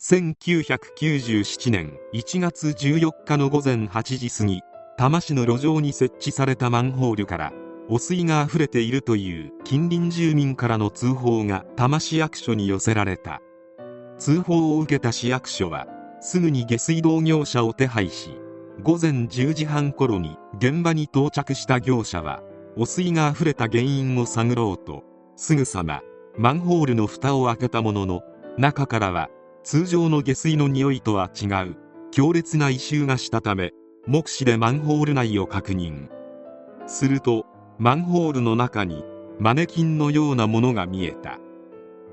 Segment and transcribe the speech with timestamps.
[0.00, 4.60] 1997年1月14日の午前8時過ぎ
[4.96, 7.52] 多摩市の路上に設置されたマンホールから
[7.88, 13.40] 汚水が溢れているという近隣住民からの通報が多摩市役所に寄せられた。
[14.18, 15.86] 通報を受けた市役所は
[16.20, 18.36] すぐに下水道業者を手配し
[18.82, 22.42] 午前10時半頃に現場に到着した業者は
[22.76, 25.04] 汚水が溢れた原因を探ろうと
[25.36, 26.02] すぐさま
[26.36, 28.22] マンホールの蓋を開けたものの
[28.58, 29.30] 中からは
[29.70, 31.76] 通常の下水の匂いとは違う。
[32.10, 33.72] 強烈な異臭がしたため
[34.06, 36.08] 目視でマンホール内を確認。
[36.86, 37.44] すると
[37.78, 39.04] マンホールの中に
[39.38, 41.38] マネキンのようなものが見えた。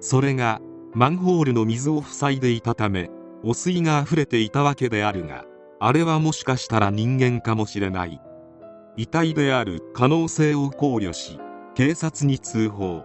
[0.00, 0.62] それが
[0.94, 3.10] マンホールの水を塞いでいたため
[3.44, 5.44] 汚水が溢れていたわけであるが
[5.78, 8.18] あれはもしかしたら人間かもしれない。
[8.96, 11.38] 遺体である可能性を考慮し
[11.74, 13.04] 警察に通報。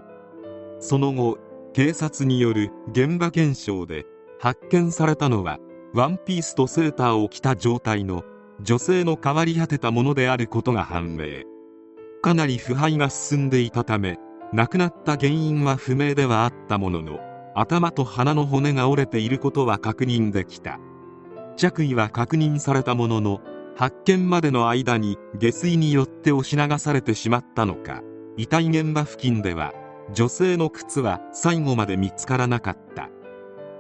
[0.80, 1.38] その後
[1.74, 4.06] 警察による現場検証で
[4.40, 5.60] 発見されたのは
[5.94, 8.24] ワンピースとセーターを着た状態の
[8.62, 11.44] 女性の変わり果てたものであることが判明。
[12.22, 14.18] かなり腐敗が進んでいたため
[14.54, 17.20] 亡くなった原因は不明ではあったものの
[17.56, 20.80] 頭と鼻の骨が折れていることは確認できた。
[21.56, 23.42] 着衣は確認されたものの
[23.76, 28.02] 発見までの間に下水によって押し流されてしまったのか
[28.38, 29.74] 遺体現場付近では
[30.14, 33.10] 女性の靴は最後まで見つからなかった。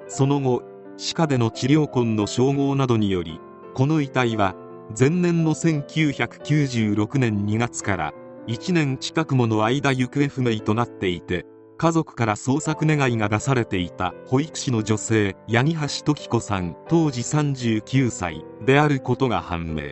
[0.07, 0.63] その後
[0.97, 3.39] 歯科での治療痕の照合などにより
[3.73, 4.55] この遺体は
[4.97, 8.13] 前年の1996年2月から
[8.47, 11.45] 1年近くもの間行方不明となっていて
[11.77, 19.83] 家族から捜索願いが出されていた保育士の女性八木橋時子さん当時39歳であることが判明。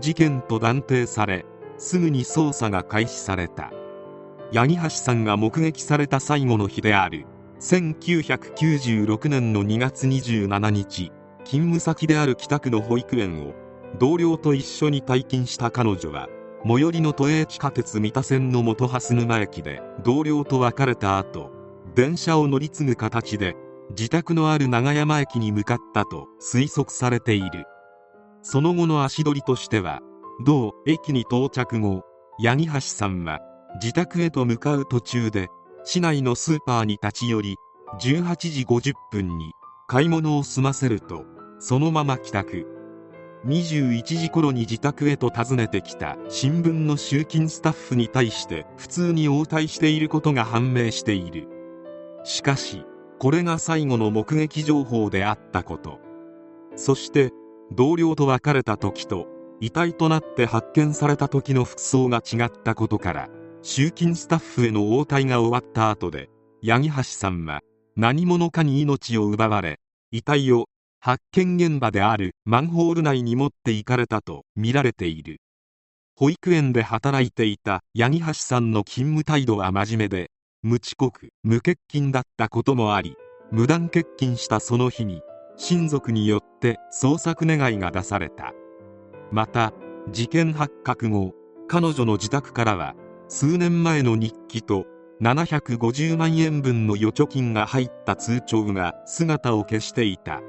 [0.00, 1.46] 事件と断定され
[1.78, 3.72] すぐに捜査が開始された。
[4.52, 7.24] 八木橋さんが目撃された最後の日である。
[7.62, 11.12] 1996年の2月27日
[11.44, 13.54] 勤務先である北区の保育園を
[14.00, 16.28] 同僚と一緒に退勤した彼女は
[16.66, 21.52] 最寄りの都営地下鉄三田線の元蓮沼駅で同僚と別れた後
[21.94, 23.54] 電車を乗り継ぐ形で
[23.90, 27.66] 自宅のある長山駅に向かったと推測されている。
[28.42, 30.00] その後の足取りとしては
[30.44, 32.02] 同駅に到着後
[32.42, 33.38] 八木橋さんは
[33.80, 35.48] 自宅へと向かう途中で
[35.84, 37.56] 市内のスーパーに立ち寄り
[38.00, 39.52] 18時50分に
[39.88, 41.24] 買い物を済ませると
[41.58, 42.66] そのまま帰宅。
[43.46, 51.48] 21時頃に自宅へと訪ねてきた新聞の集金スタッフに対して普通に応対していることが判明している。
[52.22, 52.84] しかし
[53.18, 55.98] これが最後の目撃情報であったこと。
[56.76, 57.32] そして
[57.72, 59.26] 同僚と別れた時と
[59.60, 63.28] 遺体となって発見された時の服装が違ったことから
[63.64, 66.28] 集金スタッフへの応対が終わった後で
[66.64, 67.60] 八木橋さんは
[67.96, 69.78] 何者かに命を奪われ
[70.10, 70.66] 遺体を
[71.00, 75.40] 発見現場であるマンホール内に持っていかれたとみられている。
[76.16, 80.30] 保育園で働いていた八木橋さんの勤務態度は真面目で
[80.62, 83.16] 無遅刻無欠勤だったこともあり
[83.50, 85.22] 無断欠勤したその日に
[85.56, 88.52] 親族によって捜索願いが出された。
[89.30, 89.72] また
[90.10, 91.32] 事件発覚後
[91.68, 92.94] 彼女の自宅からは
[93.34, 94.84] 数年前の日記と
[95.22, 100.42] 750万円分の預貯金が入った通帳が姿を消していた。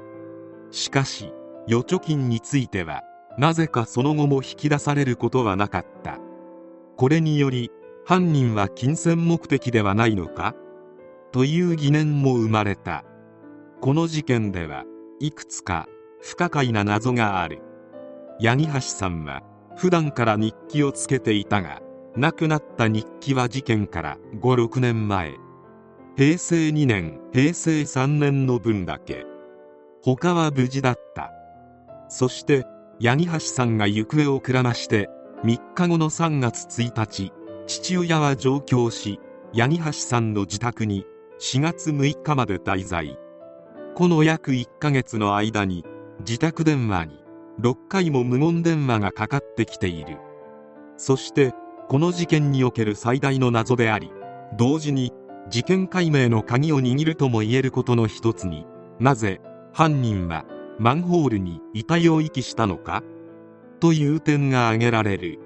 [0.70, 1.32] しかし
[1.66, 3.00] 預貯金については
[3.38, 6.18] なぜかその後も引き出されることはなかった。
[6.98, 7.70] これにより
[8.04, 10.54] 犯人は金銭目的ではないのか？
[11.32, 13.02] という疑念も生まれた。
[13.80, 14.84] この事件では
[15.20, 15.88] いくつか
[16.20, 17.62] 不可解な謎がある。
[18.42, 19.42] 八木橋さんは
[19.74, 21.80] 普段から日記をつけていたが
[22.16, 25.34] 亡くなった日記は事件から56年前。
[26.16, 29.26] 平成2年平成3年の分だけ。
[30.00, 31.32] 他は無事だった。
[32.08, 32.64] そして
[33.02, 35.10] 八木橋さんが行方をくらまして
[35.42, 37.32] 3日後の3月1日
[37.66, 39.18] 父親は上京し
[39.52, 41.04] 八木橋さんの自宅に
[41.40, 43.18] 4月6日まで滞在。
[43.96, 45.84] この約1ヶ月の間に
[46.20, 47.24] 自宅電話に
[47.60, 50.18] 6回も無言電話がかかってきている。
[50.96, 51.52] そして
[51.88, 54.10] この事件における最大の謎であり
[54.56, 55.12] 同時に
[55.48, 58.66] 事件解明の鍵を握るともいえることの一つに
[58.98, 59.40] なぜ
[59.72, 60.44] 犯人は
[60.78, 63.02] マンホールに遺体を遺棄したのか
[63.80, 65.38] という点が挙げられる。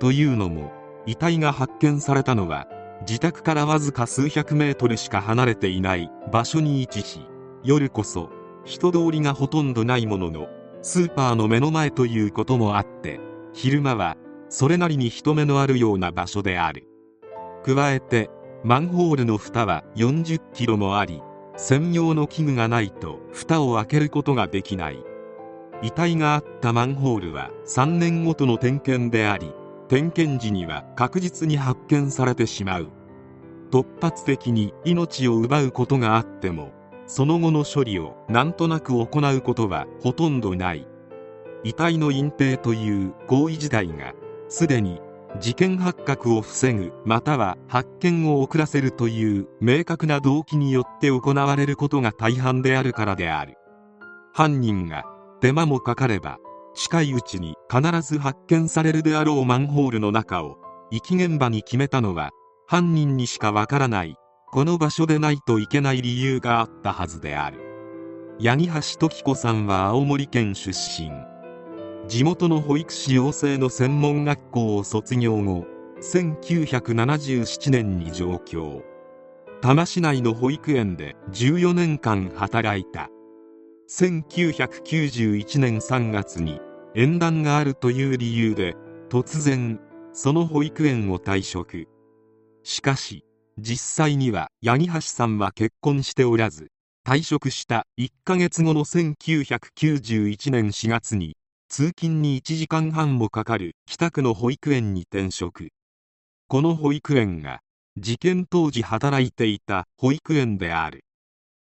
[0.00, 0.72] というのも
[1.06, 2.68] 遺体が発見されたのは
[3.00, 7.20] 自宅からわずか数百メートルしか離れていない場所に位置し
[7.64, 8.30] 夜こそ
[8.64, 10.48] 人通りがほとんどないものの
[10.82, 13.20] スーパーの目の前ということもあって
[13.52, 14.16] 昼間は
[14.48, 16.86] それなりに人目のあるような場所である。
[17.64, 18.30] 加えて
[18.64, 21.22] マンホールの蓋は40キロもあり
[21.56, 25.04] 専用の器具がないと蓋を開けることができない。
[25.82, 29.52] 遺体があったマンホールは3年ごとの点検であり
[29.88, 32.88] 点検時には確実に発見されてしまう。
[33.70, 36.72] 突発的に命を奪うことがあっても
[37.06, 40.86] その後の処理をなんとなく行うことはほとんどない。
[41.64, 44.14] 遺体の隠蔽という行為自体が
[44.48, 45.00] すでに
[45.40, 53.54] 事件発覚を防ぐまたは発見を遅らせるという明確な動機によって行われることが大半であるからである。
[54.32, 55.04] 犯人が
[55.40, 56.38] 手間もかかれば
[56.74, 60.56] 近いうちに必ず発見されるであろうマンホールの中を
[60.90, 62.30] 遺棄現場に決めたのは
[62.66, 64.14] 犯人にしかわからない
[64.50, 67.60] この場所でないといけない理由があったはずである。
[68.40, 71.10] 八木橋時子さんは青森県出身。
[72.08, 75.66] 地元の保育士養成の専門学校を卒業後
[76.00, 78.82] 1977年に上京。
[79.60, 83.10] 多摩市内の保育園で14年間働いた。
[83.90, 86.62] 1991年3月に
[86.94, 88.74] 縁談があるという理由で
[89.10, 89.78] 突然
[90.14, 91.88] その保育園を退職。
[92.62, 93.22] しかし
[93.58, 96.68] 実際には八木橋さんは結婚しておらず
[97.04, 101.37] 退職した1ヶ月後の1991年4月に
[101.70, 105.68] 通勤に1時間半もかかる北区の保育園に転職。
[106.48, 107.60] この保育園が
[107.98, 111.04] 事件当時働いていた保育園である。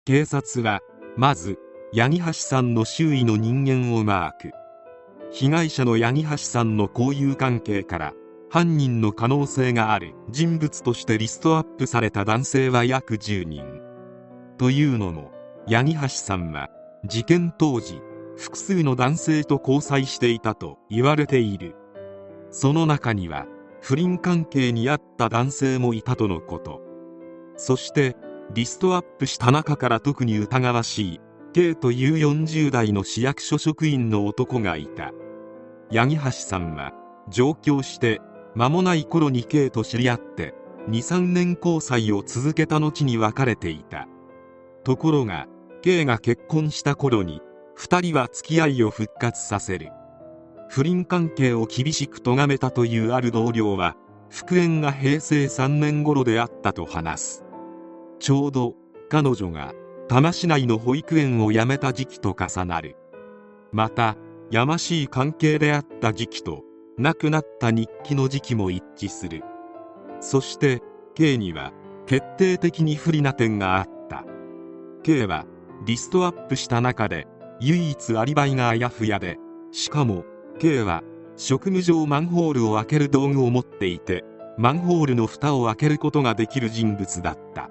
[0.04, 0.80] 警察は
[1.16, 1.58] まず
[1.94, 4.50] 八木橋さんの周囲の人間をマーク。
[5.30, 8.14] 被害者の八木橋さんの交友関係から
[8.50, 10.14] 犯人の可能性がある。
[10.28, 13.64] 人物としてリストアップされた男性は約10人。
[14.58, 15.30] というのも
[15.68, 16.68] 八木橋さんは
[17.04, 18.00] 事件当時
[18.36, 21.76] 複数の男性と交際していたと言われている。
[22.50, 23.46] その中には
[23.80, 26.80] 不倫関係にあった男性もいたとのこと。
[27.56, 28.16] そして
[28.52, 31.20] リストアップした中から特に疑わしい
[31.52, 35.12] K という40代の市役所職員の男がいた。
[35.92, 36.92] 八木橋さんは
[37.28, 38.20] 上京して
[38.54, 40.54] 間もない頃に K と知り合って
[40.88, 44.08] 23年交際を続けた後に別れていた。
[44.82, 45.46] ところが
[45.82, 47.40] K が結婚した頃に
[47.78, 49.90] 2人は付き合いを復活させる。
[50.68, 53.96] 不倫関係を厳しく咎めたというある同僚は
[54.30, 57.44] 復縁が平成3年頃であったと話す。
[58.18, 58.74] ちょうど
[59.08, 59.72] 彼女が
[60.08, 62.96] 多摩市内の保育園を辞めた時期と重なる。
[63.72, 64.16] また
[64.50, 66.62] やましい関係であった時期と
[66.98, 69.42] 亡くなった日記の時期も一致する。
[70.20, 70.82] そして
[71.14, 71.72] K には
[72.06, 74.24] 決定的に不利な点があった。
[75.02, 75.46] K は
[75.86, 77.26] リストアップした中で
[77.60, 79.38] 唯一アリバイがあやふやで
[79.72, 80.24] しかも
[80.58, 81.02] K は
[81.36, 84.24] 職務上マンホールを開ける道具を持っていて
[84.56, 87.70] マンホールの蓋を開けることができる人物だった。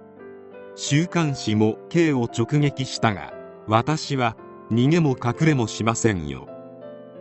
[0.76, 3.34] 週刊誌も K を直撃したが
[3.68, 4.36] 私は
[4.72, 6.48] 逃げも隠れもしませんよ。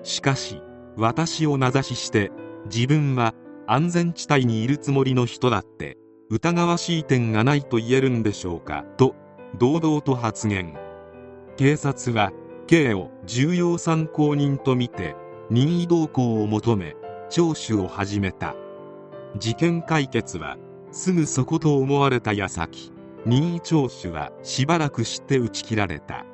[0.03, 0.61] しかし
[0.97, 2.33] 私を名指しして
[2.67, 3.35] 自分は
[3.67, 5.97] 安全地帯にいるつもりの人だって
[6.31, 9.15] 疑わしい点がないと言えるんでしょうかと
[9.59, 10.77] 堂々と発言。
[11.57, 12.33] 警察は
[12.73, 15.15] K を重要参考人とみて
[15.51, 16.97] 任意同行を求め
[17.29, 18.55] 聴取を始めた。
[19.37, 20.57] 事件解決は
[20.91, 22.91] すぐそこと思われた矢先
[23.27, 26.25] 任意聴取はしばらくして打ち切られた。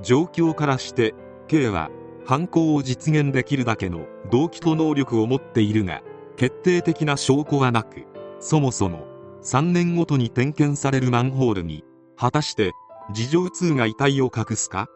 [0.00, 1.14] 状況からして
[1.48, 1.90] K は
[2.24, 6.00] 犯行を実現できるだけの動機と能力を持っているが
[6.38, 8.06] 決定的な証拠はなく
[8.40, 9.04] そもそも
[9.42, 11.84] 3年ごとに点検されるマンホールに
[12.16, 12.72] 果たして
[13.12, 14.88] 事情通が遺体を隠すか？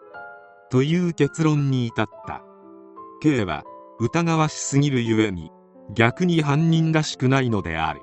[0.72, 2.42] という結論に至った。
[3.20, 3.62] K は
[4.00, 5.50] 疑わしすぎるゆえに
[5.92, 8.00] 逆に犯人らしくないのである。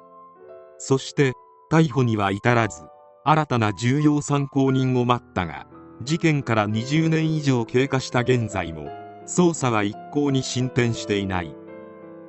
[0.77, 1.33] そして
[1.71, 2.83] 逮捕には至らず
[3.25, 5.65] 新たな重要参考人を待ったが
[6.03, 8.87] 事件から20年以上経過した現在も
[9.25, 11.55] 捜査は一向に進展していない。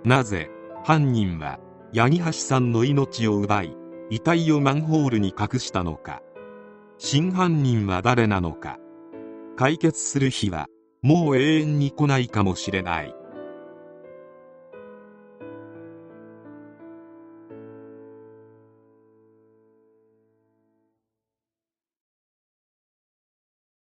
[0.05, 0.51] なぜ
[0.85, 1.61] 犯人は
[1.95, 3.77] 八木橋さんの命を奪い
[4.09, 6.23] 遺体をマンホールに隠したのか。
[6.97, 8.79] 真犯人は誰なのか。
[9.61, 10.69] 解決する日は
[11.03, 13.15] もう永遠に来ないかもしれない。